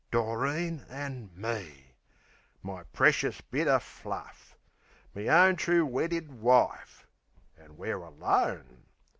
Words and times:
Doreen 0.09 0.83
an' 0.89 1.29
me! 1.35 1.93
My 2.63 2.81
precious 2.85 3.39
bit 3.39 3.67
o' 3.67 3.77
fluff! 3.77 4.57
Me 5.13 5.29
own 5.29 5.57
true 5.57 5.85
weddid 5.85 6.31
wife!...An' 6.41 7.77
we're 7.77 8.01
alone! 8.01 8.85